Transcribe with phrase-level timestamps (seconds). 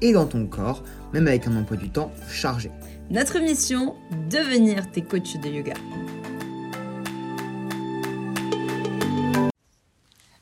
[0.00, 0.82] et dans ton corps,
[1.12, 2.70] même avec un emploi du temps chargé.
[3.10, 3.96] Notre mission,
[4.30, 5.74] devenir tes coachs de yoga.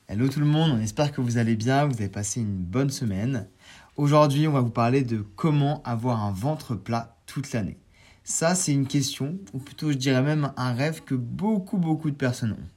[0.09, 2.91] Hello tout le monde, on espère que vous allez bien, vous avez passé une bonne
[2.91, 3.49] semaine.
[3.97, 7.79] Aujourd'hui, on va vous parler de comment avoir un ventre plat toute l'année.
[8.25, 12.17] Ça, c'est une question, ou plutôt je dirais même un rêve que beaucoup, beaucoup de
[12.17, 12.69] personnes ont.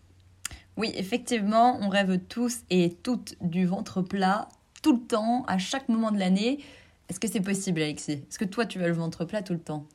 [0.78, 4.48] Oui, effectivement, on rêve tous et toutes du ventre plat
[4.82, 6.60] tout le temps, à chaque moment de l'année.
[7.10, 8.14] Est-ce que c'est possible, Alexis?
[8.14, 9.86] Est-ce que toi, tu veux le ventre plat tout le temps?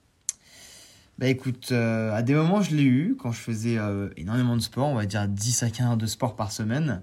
[1.18, 4.60] Bah écoute, euh, à des moments, je l'ai eu quand je faisais euh, énormément de
[4.60, 7.00] sport, on va dire 10 à 15 heures de sport par semaine.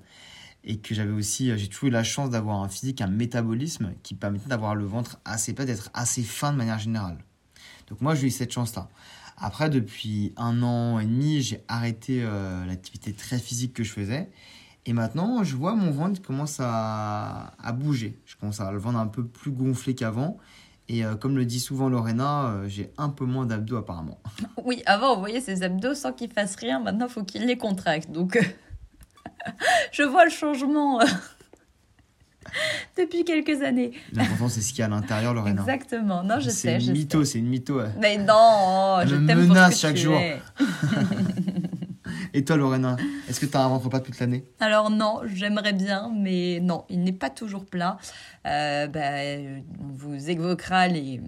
[0.63, 3.93] Et que j'avais aussi, euh, j'ai toujours eu la chance d'avoir un physique, un métabolisme
[4.03, 7.17] qui permettait d'avoir le ventre assez plat, d'être assez fin de manière générale.
[7.89, 8.87] Donc moi, j'ai eu cette chance-là.
[9.37, 12.23] Après, depuis un an et demi, j'ai arrêté
[12.67, 14.29] l'activité très physique que je faisais.
[14.85, 18.19] Et maintenant, je vois mon ventre commence à, à, bouger.
[18.25, 20.37] Je commence à le vendre un peu plus gonflé qu'avant.
[20.89, 24.19] Et euh, comme le dit souvent Lorena, euh, j'ai un peu moins d'abdos apparemment.
[24.63, 26.79] Oui, avant, on voyait ses abdos sans qu'ils fassent rien.
[26.79, 28.11] Maintenant, il faut qu'il les contracte.
[28.11, 28.37] Donc,
[29.91, 30.99] je vois le changement
[32.97, 33.91] depuis quelques années.
[34.11, 35.61] L'important, c'est ce qu'il y a à l'intérieur, Lorena.
[35.61, 36.23] Exactement.
[36.23, 36.79] Non, je sais.
[36.79, 37.81] C'est une mytho, c'est une mytho.
[37.99, 40.19] Mais non, je t'aime menace chaque jour.
[42.33, 44.43] Et toi, Lorena, est-ce que tu as un ventre plat toute l'année?
[44.59, 47.97] Alors non, j'aimerais bien, mais non, il n'est pas toujours plat.
[48.45, 48.99] Euh, bah,
[49.79, 51.21] on vous évoquera les,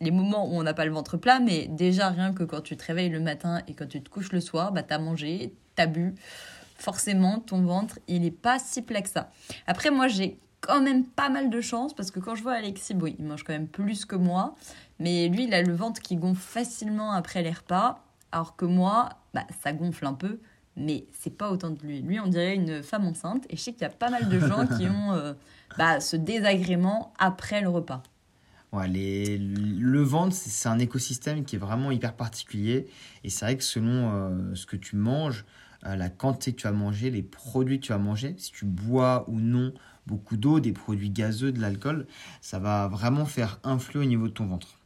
[0.00, 2.76] les moments où on n'a pas le ventre plat, mais déjà rien que quand tu
[2.76, 5.54] te réveilles le matin et quand tu te couches le soir, bah, tu as mangé,
[5.76, 6.14] tu as bu.
[6.76, 9.30] Forcément, ton ventre, il n'est pas si plat que ça.
[9.66, 12.94] Après, moi, j'ai quand même pas mal de chance parce que quand je vois Alexis,
[12.94, 14.54] bon, il mange quand même plus que moi,
[14.98, 19.10] mais lui, il a le ventre qui gonfle facilement après les repas, alors que moi,
[19.34, 20.40] bah, ça gonfle un peu,
[20.76, 22.00] mais c'est pas autant de lui.
[22.00, 24.40] Lui, on dirait une femme enceinte, et je sais qu'il y a pas mal de
[24.40, 25.34] gens qui ont euh,
[25.78, 28.02] bah, ce désagrément après le repas.
[28.72, 32.88] Ouais, les, le ventre, c'est un écosystème qui est vraiment hyper particulier,
[33.22, 35.44] et c'est vrai que selon euh, ce que tu manges,
[35.84, 38.64] euh, la quantité que tu vas manger, les produits que tu vas manger, si tu
[38.64, 39.74] bois ou non
[40.06, 42.06] beaucoup d'eau, des produits gazeux, de l'alcool,
[42.40, 44.78] ça va vraiment faire influer au niveau de ton ventre.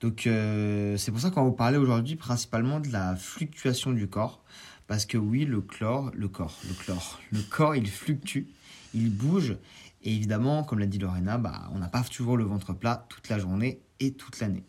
[0.00, 4.08] Donc euh, c'est pour ça qu'on va vous parler aujourd'hui principalement de la fluctuation du
[4.08, 4.42] corps.
[4.86, 8.46] Parce que oui, le chlore, le corps, le chlore, le corps, il fluctue,
[8.94, 9.56] il bouge.
[10.02, 13.28] Et évidemment, comme l'a dit Lorena, bah, on n'a pas toujours le ventre plat toute
[13.28, 14.64] la journée et toute l'année.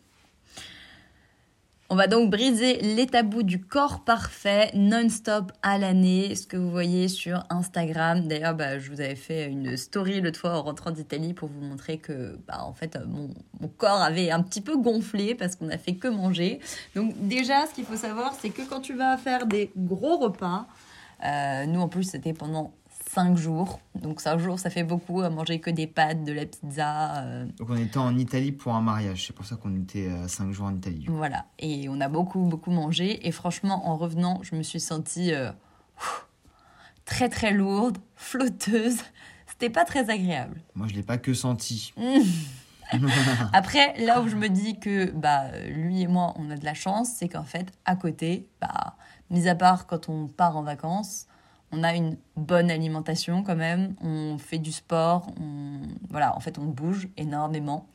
[1.92, 6.70] On va donc briser les tabous du corps parfait non-stop à l'année, ce que vous
[6.70, 8.28] voyez sur Instagram.
[8.28, 11.60] D'ailleurs, bah, je vous avais fait une story l'autre fois en rentrant d'Italie pour vous
[11.60, 13.30] montrer que, bah, en fait, mon,
[13.76, 16.60] corps avait un petit peu gonflé parce qu'on a fait que manger.
[16.94, 20.66] Donc déjà, ce qu'il faut savoir, c'est que quand tu vas faire des gros repas,
[21.24, 22.72] euh, nous en plus c'était pendant
[23.12, 23.80] 5 jours.
[23.96, 27.22] Donc 5 jours, ça fait beaucoup à manger que des pâtes, de la pizza.
[27.24, 27.46] Euh...
[27.58, 30.52] Donc on était en Italie pour un mariage, c'est pour ça qu'on était 5 euh,
[30.52, 31.06] jours en Italie.
[31.08, 33.26] Voilà, et on a beaucoup, beaucoup mangé.
[33.26, 35.50] Et franchement, en revenant, je me suis sentie euh,
[37.04, 38.98] très, très lourde, flotteuse.
[39.48, 40.60] C'était pas très agréable.
[40.76, 41.92] Moi, je l'ai pas que senti.
[43.52, 46.74] Après, là où je me dis que bah, lui et moi, on a de la
[46.74, 48.96] chance, c'est qu'en fait, à côté, bah,
[49.30, 51.26] mis à part quand on part en vacances,
[51.72, 56.58] on a une bonne alimentation quand même, on fait du sport, on, voilà, en fait
[56.58, 57.86] on bouge énormément.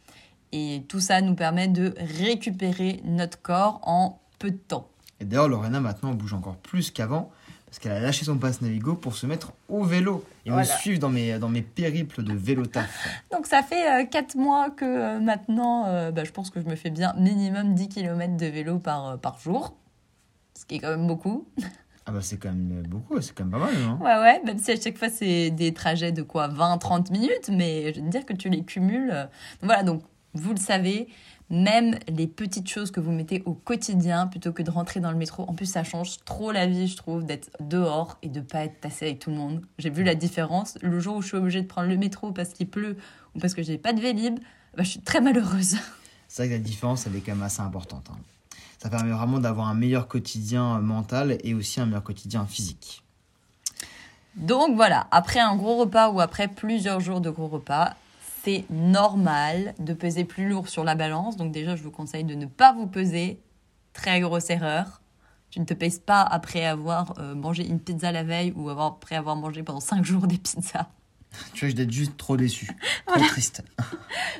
[0.52, 4.88] Et tout ça nous permet de récupérer notre corps en peu de temps.
[5.20, 7.32] Et d'ailleurs, Lorena maintenant bouge encore plus qu'avant
[7.66, 10.64] parce qu'elle a lâché son passe Navigo pour se mettre au vélo et voilà.
[10.64, 13.10] me suivre dans mes, dans mes périples de vélo taf.
[13.34, 16.66] Donc ça fait 4 euh, mois que euh, maintenant, euh, bah, je pense que je
[16.66, 19.76] me fais bien minimum 10 km de vélo par, par jour,
[20.58, 21.46] ce qui est quand même beaucoup.
[22.08, 24.60] Ah bah c'est quand même beaucoup, c'est quand même pas mal, non Ouais, ouais, même
[24.60, 28.26] si à chaque fois c'est des trajets de quoi 20-30 minutes, mais je veux dire
[28.26, 29.10] que tu les cumules.
[29.10, 30.04] Donc voilà, donc
[30.36, 31.08] vous le savez,
[31.50, 35.18] même les petites choses que vous mettez au quotidien plutôt que de rentrer dans le
[35.18, 35.44] métro.
[35.48, 38.80] En plus, ça change trop la vie, je trouve, d'être dehors et de pas être
[38.82, 39.62] tassé avec tout le monde.
[39.78, 40.78] J'ai vu la différence.
[40.82, 42.98] Le jour où je suis obligée de prendre le métro parce qu'il pleut
[43.36, 44.40] ou parce que j'ai pas de vélib,
[44.76, 45.78] bah, je suis très malheureuse.
[46.28, 48.10] C'est vrai que la différence, elle est quand même assez importante.
[48.12, 48.18] Hein.
[48.80, 53.04] Ça permet vraiment d'avoir un meilleur quotidien mental et aussi un meilleur quotidien physique.
[54.36, 57.96] Donc voilà, après un gros repas ou après plusieurs jours de gros repas,
[58.44, 61.38] c'est normal de peser plus lourd sur la balance.
[61.38, 63.40] Donc déjà, je vous conseille de ne pas vous peser.
[63.94, 65.02] Très grosse erreur.
[65.50, 68.88] Tu ne te pèses pas après avoir euh, mangé une pizza la veille ou avoir,
[68.88, 70.90] après avoir mangé pendant 5 jours des pizzas.
[71.54, 72.70] Tu je d'être juste trop déçu.
[73.08, 73.64] Trop triste.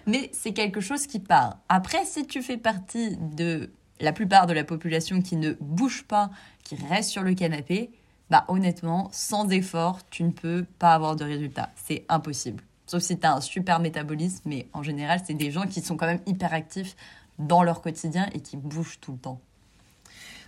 [0.06, 1.58] Mais c'est quelque chose qui part.
[1.68, 3.70] Après, si tu fais partie de
[4.00, 6.30] la plupart de la population qui ne bouge pas,
[6.64, 7.92] qui reste sur le canapé,
[8.30, 11.70] bah honnêtement, sans effort, tu ne peux pas avoir de résultat.
[11.76, 12.64] C'est impossible.
[12.88, 15.98] Sauf si tu as un super métabolisme, mais en général, c'est des gens qui sont
[15.98, 16.96] quand même hyper actifs
[17.40, 19.42] dans leur quotidien et qui bougent tout le temps.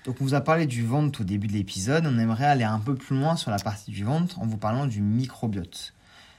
[0.05, 2.79] Donc on vous a parlé du ventre au début de l'épisode, on aimerait aller un
[2.79, 5.93] peu plus loin sur la partie du ventre en vous parlant du microbiote.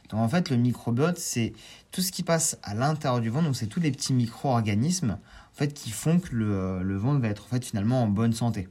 [0.08, 1.52] Donc en fait le microbiote c'est
[1.92, 5.18] tout ce qui passe à l'intérieur du ventre, donc c'est tous les petits micro-organismes
[5.58, 8.68] fait, qui font que le, le ventre va être fait, finalement en bonne santé.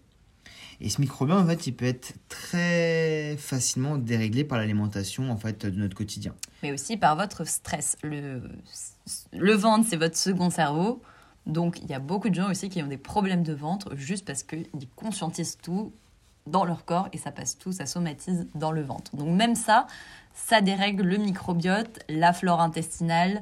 [0.79, 5.65] Et ce microbiote, en fait, il peut être très facilement déréglé par l'alimentation en fait,
[5.65, 6.35] de notre quotidien.
[6.61, 7.97] Mais aussi par votre stress.
[8.03, 8.43] Le,
[9.33, 11.01] le ventre, c'est votre second cerveau.
[11.47, 14.25] Donc, il y a beaucoup de gens aussi qui ont des problèmes de ventre juste
[14.25, 15.93] parce qu'ils conscientisent tout
[16.45, 19.15] dans leur corps et ça passe tout, ça somatise dans le ventre.
[19.15, 19.87] Donc, même ça,
[20.33, 23.41] ça dérègle le microbiote, la flore intestinale,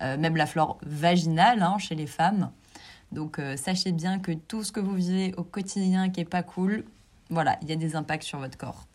[0.00, 2.50] euh, même la flore vaginale hein, chez les femmes.
[3.12, 6.42] Donc euh, sachez bien que tout ce que vous vivez au quotidien qui est pas
[6.42, 6.84] cool,
[7.28, 8.86] voilà, il y a des impacts sur votre corps.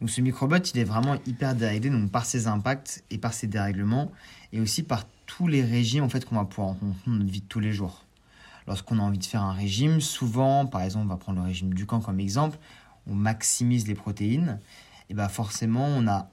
[0.00, 3.46] Donc ce microbiote, il est vraiment hyper déréglé donc par ses impacts et par ses
[3.46, 4.10] dérèglements
[4.52, 7.40] et aussi par tous les régimes en fait qu'on va pouvoir rencontrer dans notre vie
[7.40, 8.04] de tous les jours.
[8.66, 11.74] Lorsqu'on a envie de faire un régime, souvent, par exemple, on va prendre le régime
[11.74, 12.58] du camp comme exemple,
[13.06, 14.60] on maximise les protéines,
[15.10, 16.30] et bien forcément, on a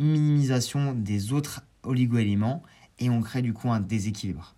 [0.00, 2.62] minimisation des autres oligoéléments
[2.98, 4.53] et on crée du coup un déséquilibre.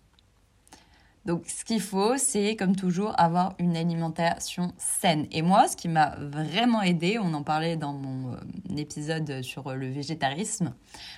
[1.27, 5.27] Donc, ce qu'il faut, c'est comme toujours avoir une alimentation saine.
[5.33, 8.37] Et moi, ce qui m'a vraiment aidé, on en parlait dans mon euh,
[8.77, 10.73] épisode sur le végétarisme.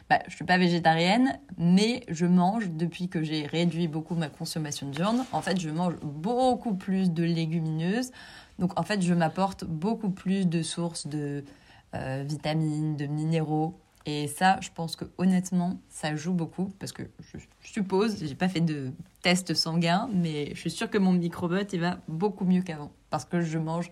[0.10, 4.90] Bah, je suis pas végétarienne, mais je mange depuis que j'ai réduit beaucoup ma consommation
[4.90, 5.20] de viande.
[5.32, 8.10] En fait, je mange beaucoup plus de légumineuses.
[8.58, 11.46] Donc, en fait, je m'apporte beaucoup plus de sources de
[11.94, 17.04] euh, vitamines, de minéraux et ça, je pense que honnêtement, ça joue beaucoup parce que
[17.20, 18.92] je suppose, j'ai pas fait de
[19.22, 23.26] test sanguin, mais je suis sûre que mon microbiote il va beaucoup mieux qu'avant parce
[23.26, 23.92] que je mange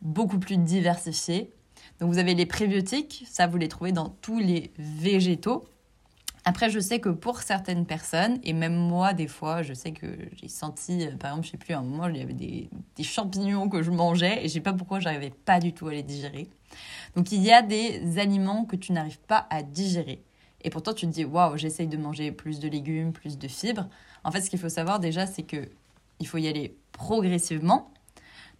[0.00, 1.52] beaucoup plus diversifié.
[2.00, 5.64] Donc vous avez les prébiotiques, ça vous les trouvez dans tous les végétaux.
[6.46, 10.06] Après, je sais que pour certaines personnes, et même moi, des fois, je sais que
[10.36, 12.68] j'ai senti, euh, par exemple, je sais plus, à un moment, il y avait des,
[13.02, 16.02] champignons que je mangeais et je sais pas pourquoi j'arrivais pas du tout à les
[16.02, 16.48] digérer.
[17.16, 20.22] Donc, il y a des aliments que tu n'arrives pas à digérer.
[20.62, 23.88] Et pourtant, tu te dis, waouh, j'essaye de manger plus de légumes, plus de fibres.
[24.22, 25.70] En fait, ce qu'il faut savoir déjà, c'est que
[26.20, 27.90] il faut y aller progressivement.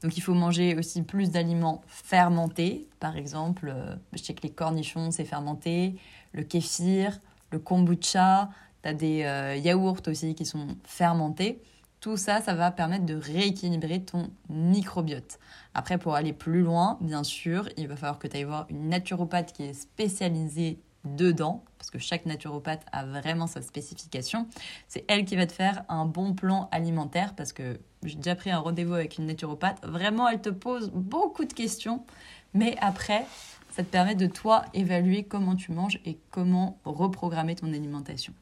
[0.03, 2.89] Donc, il faut manger aussi plus d'aliments fermentés.
[2.99, 5.97] Par exemple, euh, je sais que les cornichons, c'est fermenté,
[6.33, 7.19] le kéfir,
[7.51, 8.51] le kombucha,
[8.83, 11.63] tu as des euh, yaourts aussi qui sont fermentés.
[12.01, 15.39] Tout ça, ça va permettre de rééquilibrer ton microbiote.
[15.73, 18.89] Après, pour aller plus loin, bien sûr, il va falloir que tu ailles voir une
[18.89, 24.49] naturopathe qui est spécialisée dedans, parce que chaque naturopathe a vraiment sa spécification.
[24.89, 28.51] C'est elle qui va te faire un bon plan alimentaire, parce que j'ai déjà pris
[28.51, 29.85] un rendez-vous avec une naturopathe.
[29.85, 32.05] Vraiment, elle te pose beaucoup de questions,
[32.53, 33.27] mais après,
[33.75, 38.33] ça te permet de toi évaluer comment tu manges et comment reprogrammer ton alimentation.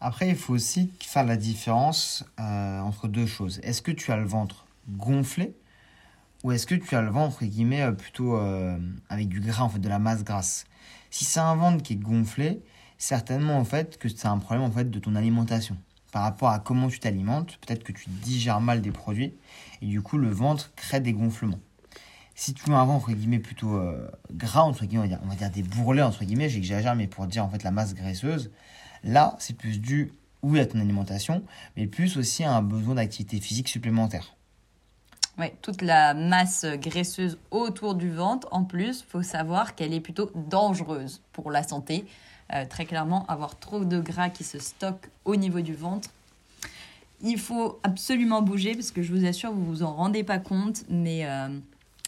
[0.00, 3.60] Après, il faut aussi faire la différence euh, entre deux choses.
[3.62, 5.54] Est-ce que tu as le ventre gonflé
[6.42, 8.76] ou est-ce que tu as le ventre entre guillemets euh, plutôt euh,
[9.08, 10.64] avec du gras en fait de la masse grasse?
[11.10, 12.60] Si c'est un ventre qui est gonflé,
[12.98, 15.76] certainement en fait que c'est un problème en fait de ton alimentation
[16.10, 17.56] par rapport à comment tu t'alimentes.
[17.58, 19.32] Peut-être que tu digères mal des produits
[19.80, 21.60] et du coup le ventre crée des gonflements
[22.34, 25.50] si tu veux un ventre entre guillemets plutôt euh, gras entre guillemets on va, dire,
[25.50, 28.50] des bourrelets entre guillemets j'exagère mais pour dire en fait la masse graisseuse
[29.04, 30.12] là c'est plus dû
[30.42, 31.42] oui à ton alimentation
[31.76, 34.34] mais plus aussi à un besoin d'activité physique supplémentaire
[35.38, 40.30] oui, toute la masse graisseuse autour du ventre, en plus, faut savoir qu'elle est plutôt
[40.34, 42.04] dangereuse pour la santé.
[42.52, 46.10] Euh, très clairement, avoir trop de gras qui se stocke au niveau du ventre,
[47.22, 50.84] il faut absolument bouger parce que je vous assure, vous vous en rendez pas compte,
[50.90, 51.48] mais euh,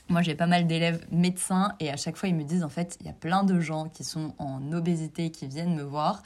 [0.08, 2.96] moi, j'ai pas mal d'élèves médecins et à chaque fois, ils me disent en fait,
[3.00, 6.22] il y a plein de gens qui sont en obésité qui viennent me voir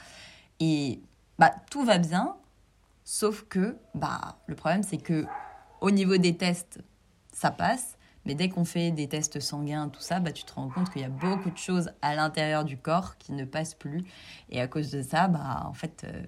[0.59, 0.99] et
[1.37, 2.35] bah tout va bien,
[3.05, 5.25] sauf que bah le problème c'est que
[5.79, 6.79] au niveau des tests,
[7.31, 10.67] ça passe, mais dès qu'on fait des tests sanguins, tout ça, bah tu te rends
[10.67, 14.03] compte qu'il y a beaucoup de choses à l'intérieur du corps qui ne passent plus
[14.49, 16.23] et à cause de ça, bah en fait euh,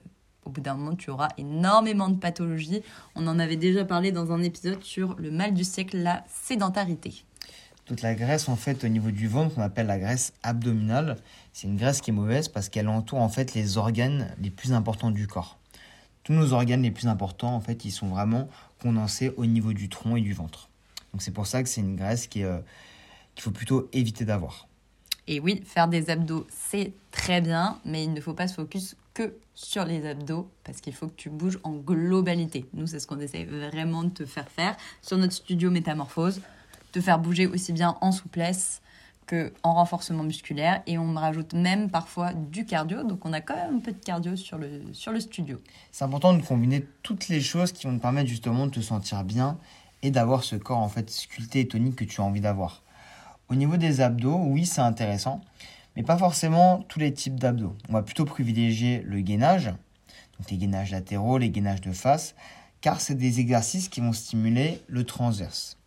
[0.46, 2.81] au bout d'un moment, tu auras énormément de pathologies.
[3.15, 7.25] On en avait déjà parlé dans un épisode sur le mal du siècle, la sédentarité.
[7.91, 11.17] Toute la graisse en fait au niveau du ventre qu'on appelle la graisse abdominale.
[11.51, 14.71] C'est une graisse qui est mauvaise parce qu'elle entoure en fait les organes les plus
[14.71, 15.57] importants du corps.
[16.24, 18.48] Tous nos organes les plus importants en fait ils sont vraiment
[18.81, 20.69] condensés au niveau du tronc et du ventre.
[21.12, 22.60] Donc c'est pour ça que c'est une graisse qui euh,
[23.36, 24.69] qu'il faut plutôt éviter d'avoir.
[25.27, 28.95] Et oui, faire des abdos, c'est très bien, mais il ne faut pas se focus
[29.13, 32.65] que sur les abdos parce qu'il faut que tu bouges en globalité.
[32.74, 36.41] Nous, c'est ce qu'on essaie vraiment de te faire faire sur notre studio Métamorphose,
[36.91, 38.81] te faire bouger aussi bien en souplesse
[39.27, 43.03] que en renforcement musculaire et on me rajoute même parfois du cardio.
[43.03, 45.62] Donc on a quand même un peu de cardio sur le, sur le studio.
[45.91, 49.24] C'est important de combiner toutes les choses qui vont te permettre justement de te sentir
[49.24, 49.57] bien
[50.01, 52.83] et d'avoir ce corps en fait sculpté et tonique que tu as envie d'avoir.
[53.50, 55.41] Au niveau des abdos, oui, c'est intéressant,
[55.95, 57.75] mais pas forcément tous les types d'abdos.
[57.89, 59.65] On va plutôt privilégier le gainage,
[60.39, 62.36] donc les gainages latéraux, les gainages de face,
[62.79, 65.77] car c'est des exercices qui vont stimuler le transverse.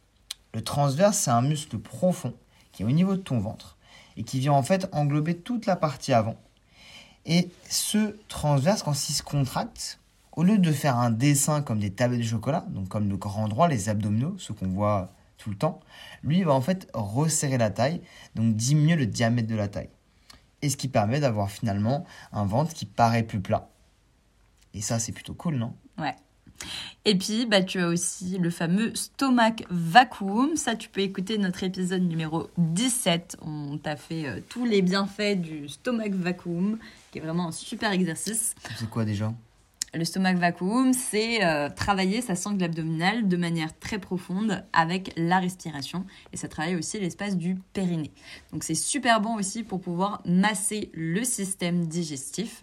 [0.54, 2.32] Le transverse, c'est un muscle profond
[2.72, 3.76] qui est au niveau de ton ventre
[4.16, 6.36] et qui vient en fait englober toute la partie avant.
[7.26, 9.98] Et ce transverse, quand il se contracte,
[10.32, 13.48] au lieu de faire un dessin comme des tablettes de chocolat, donc comme le grand
[13.48, 15.80] droit, les abdominaux, ce qu'on voit tout le temps,
[16.22, 18.00] lui va en fait resserrer la taille,
[18.34, 19.90] donc diminuer le diamètre de la taille.
[20.62, 23.68] Et ce qui permet d'avoir finalement un ventre qui paraît plus plat.
[24.72, 25.74] Et ça, c'est plutôt cool, non?
[25.98, 26.14] Ouais.
[27.04, 30.56] Et puis, bah, tu as aussi le fameux stomach vacuum.
[30.56, 33.36] Ça, tu peux écouter notre épisode numéro 17.
[33.42, 36.78] On t'a fait euh, tous les bienfaits du stomach vacuum,
[37.12, 38.54] qui est vraiment un super exercice.
[38.78, 39.34] C'est quoi déjà?
[39.92, 45.38] Le stomach vacuum, c'est euh, travailler sa sangle abdominale de manière très profonde avec la
[45.38, 46.04] respiration.
[46.32, 48.10] Et ça travaille aussi l'espace du périnée.
[48.52, 52.62] Donc c'est super bon aussi pour pouvoir masser le système digestif.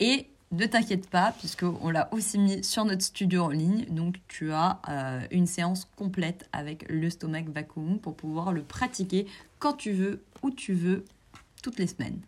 [0.00, 3.86] Et ne t'inquiète pas, puisqu'on l'a aussi mis sur notre studio en ligne.
[3.90, 9.26] Donc tu as euh, une séance complète avec le stomach vacuum pour pouvoir le pratiquer
[9.58, 11.04] quand tu veux, où tu veux,
[11.62, 12.20] toutes les semaines.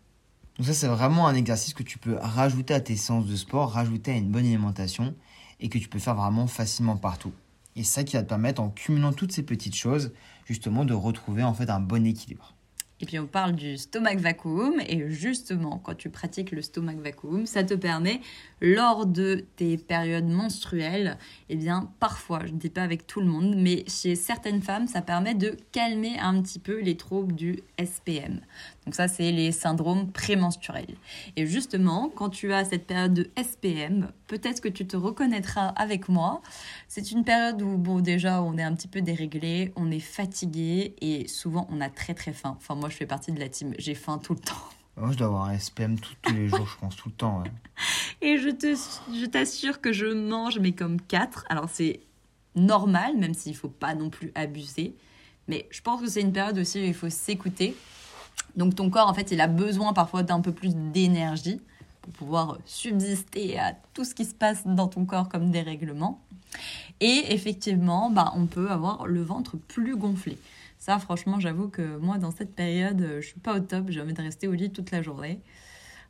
[0.58, 3.72] Donc ça, c'est vraiment un exercice que tu peux rajouter à tes séances de sport,
[3.72, 5.14] rajouter à une bonne alimentation
[5.60, 7.32] et que tu peux faire vraiment facilement partout.
[7.76, 10.12] Et ça qui va te permettre, en cumulant toutes ces petites choses,
[10.46, 12.54] justement de retrouver en fait un bon équilibre.
[13.00, 17.44] Et puis on parle du stomach vacuum et justement quand tu pratiques le stomach vacuum,
[17.44, 18.20] ça te permet
[18.60, 21.18] lors de tes périodes menstruelles,
[21.50, 24.86] eh bien parfois, je ne dis pas avec tout le monde, mais chez certaines femmes,
[24.86, 28.40] ça permet de calmer un petit peu les troubles du SPM.
[28.86, 30.96] Donc ça c'est les syndromes prémenstruels.
[31.36, 36.08] Et justement, quand tu as cette période de SPM, peut-être que tu te reconnaîtras avec
[36.08, 36.40] moi.
[36.88, 40.94] C'est une période où bon déjà on est un petit peu déréglé, on est fatigué
[41.00, 42.54] et souvent on a très très faim.
[42.58, 44.54] Enfin moi je fais partie de la team, j'ai faim tout le temps.
[44.98, 47.44] Moi, je dois avoir un SPM tous les jours, je pense, tout le temps.
[48.22, 48.74] Et je, te,
[49.14, 51.44] je t'assure que je mange, mais comme quatre.
[51.50, 52.00] Alors, c'est
[52.54, 54.96] normal, même s'il ne faut pas non plus abuser.
[55.48, 57.76] Mais je pense que c'est une période aussi où il faut s'écouter.
[58.56, 61.60] Donc, ton corps, en fait, il a besoin parfois d'un peu plus d'énergie
[62.02, 66.20] pour pouvoir subsister à tout ce qui se passe dans ton corps comme dérèglement.
[67.00, 70.38] Et effectivement, bah, on peut avoir le ventre plus gonflé.
[70.78, 73.86] Ça, franchement, j'avoue que moi, dans cette période, euh, je suis pas au top.
[73.88, 75.40] J'ai envie de rester au lit toute la journée.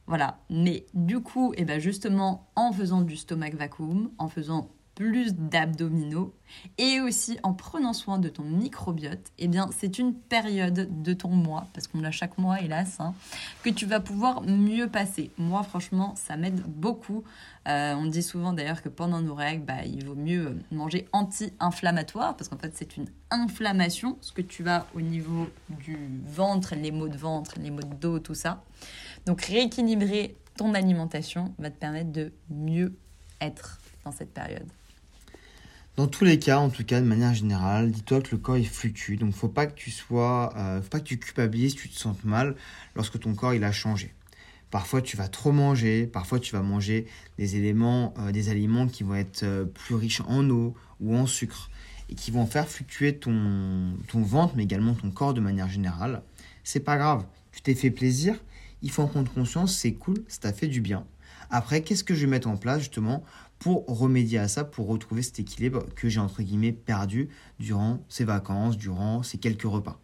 [0.06, 0.38] Voilà.
[0.50, 5.34] Mais du coup, et eh ben justement, en faisant du stomach vacuum, en faisant plus
[5.34, 6.34] d'abdominaux
[6.78, 11.28] et aussi en prenant soin de ton microbiote, eh bien c'est une période de ton
[11.28, 13.14] mois, parce qu'on l'a chaque mois hélas, hein,
[13.62, 15.30] que tu vas pouvoir mieux passer.
[15.38, 17.22] Moi franchement ça m'aide beaucoup.
[17.68, 22.34] Euh, on dit souvent d'ailleurs que pendant nos règles, bah, il vaut mieux manger anti-inflammatoire,
[22.36, 26.90] parce qu'en fait c'est une inflammation, ce que tu as au niveau du ventre, les
[26.90, 28.64] maux de ventre, les maux de dos, tout ça.
[29.26, 32.96] Donc rééquilibrer ton alimentation va te permettre de mieux
[33.42, 34.66] être dans cette période.
[35.96, 38.68] Dans tous les cas, en tout cas, de manière générale, dis-toi que le corps il
[38.68, 41.98] fluctue, donc faut pas que tu sois, euh, faut pas que tu culpabilises, tu te
[41.98, 42.54] sentes mal
[42.94, 44.12] lorsque ton corps il a changé.
[44.70, 47.06] Parfois tu vas trop manger, parfois tu vas manger
[47.38, 51.26] des éléments, euh, des aliments qui vont être euh, plus riches en eau ou en
[51.26, 51.70] sucre
[52.10, 56.20] et qui vont faire fluctuer ton, ventre, mais également ton corps de manière générale.
[56.62, 58.34] C'est pas grave, tu t'es fait plaisir,
[58.82, 61.06] il faut en prendre conscience, c'est cool, ça t'a fait du bien.
[61.48, 63.24] Après, qu'est-ce que je vais mettre en place justement
[63.58, 68.25] pour remédier à ça, pour retrouver cet équilibre que j'ai entre guillemets perdu durant ces
[68.25, 69.98] vacances, durant ces quelques repas.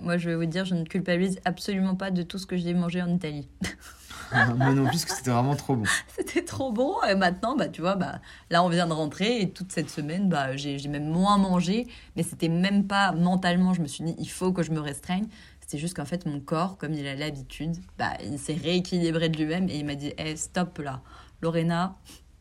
[0.00, 2.74] moi, je vais vous dire, je ne culpabilise absolument pas de tout ce que j'ai
[2.74, 3.48] mangé en Italie.
[4.56, 5.84] moi non plus, que c'était vraiment trop bon.
[6.16, 6.94] C'était trop bon.
[7.08, 10.28] Et maintenant, bah, tu vois, bah, là, on vient de rentrer et toute cette semaine,
[10.28, 11.86] bah, j'ai même moins mangé.
[12.16, 15.26] Mais c'était même pas mentalement, je me suis dit, il faut que je me restreigne.
[15.66, 19.36] C'est juste qu'en fait, mon corps, comme il a l'habitude, bah, il s'est rééquilibré de
[19.36, 21.02] lui-même et il m'a dit, hey, stop là,
[21.42, 21.98] Lorena,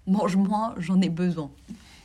[0.07, 1.51] mange moins, j'en ai besoin.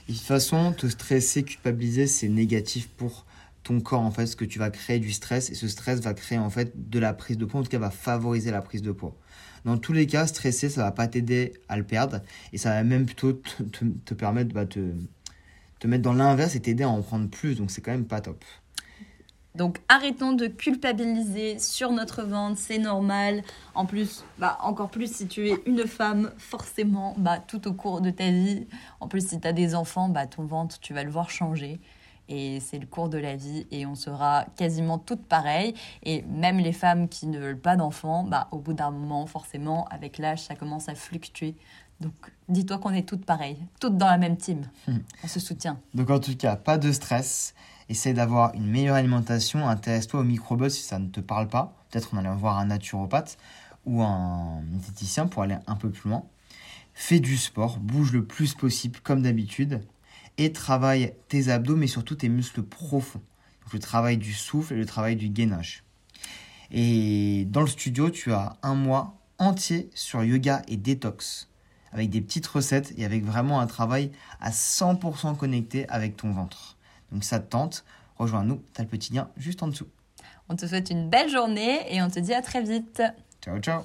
[0.09, 3.25] de toute façon, te stresser, culpabiliser, c'est négatif pour
[3.63, 6.15] ton corps en fait, ce que tu vas créer du stress et ce stress va
[6.15, 8.83] créer en fait de la prise de poids, en tout cas va favoriser la prise
[8.83, 9.17] de poids.
[9.65, 12.21] Dans tous les cas, stresser, ça va pas t'aider à le perdre
[12.53, 14.81] et ça va même plutôt te, permettre bah, te,
[15.79, 17.55] te mettre dans l'inverse et t'aider à en prendre plus.
[17.57, 18.45] Donc c'est quand même pas top.
[19.55, 23.43] Donc arrêtons de culpabiliser sur notre ventre, c'est normal.
[23.75, 28.01] En plus, bah, encore plus si tu es une femme, forcément, bah, tout au cours
[28.01, 28.67] de ta vie.
[29.01, 31.81] En plus, si tu as des enfants, bah, ton ventre, tu vas le voir changer.
[32.29, 35.75] Et c'est le cours de la vie et on sera quasiment toutes pareilles.
[36.03, 39.87] Et même les femmes qui ne veulent pas d'enfants, bah, au bout d'un moment, forcément,
[39.89, 41.57] avec l'âge, ça commence à fluctuer.
[42.01, 42.15] Donc
[42.49, 44.63] dis-toi qu'on est toutes pareilles, toutes dans la même team.
[45.23, 45.79] On se soutient.
[45.95, 47.55] Donc en tout cas, pas de stress.
[47.93, 49.69] Essaye d'avoir une meilleure alimentation.
[49.69, 51.77] Intéresse-toi au microbiote si ça ne te parle pas.
[51.91, 53.37] Peut-être on allait voir un naturopathe
[53.85, 56.25] ou un diététicien pour aller un peu plus loin.
[56.95, 59.83] Fais du sport, bouge le plus possible comme d'habitude
[60.39, 63.21] et travaille tes abdos mais surtout tes muscles profonds.
[63.75, 65.85] Le travail du souffle et le travail du gainage.
[66.71, 71.51] Et dans le studio, tu as un mois entier sur yoga et détox
[71.93, 76.79] avec des petites recettes et avec vraiment un travail à 100% connecté avec ton ventre.
[77.13, 77.85] Donc ça te tente,
[78.17, 79.89] rejoins-nous, tu as le petit lien juste en dessous.
[80.49, 83.03] On te souhaite une belle journée et on te dit à très vite.
[83.43, 83.81] Ciao ciao